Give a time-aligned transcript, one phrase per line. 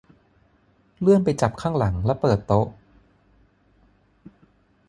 [0.99, 2.67] เลื่อนไปจับข้างหลังและเปิดโต๊ะ